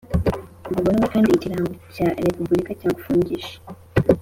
Bibonywe 0.71 1.05
kandi 1.13 1.29
ikirango 1.31 1.71
cya 1.93 2.07
Repubulika 2.25 2.71
cyadufungisha 2.79 3.55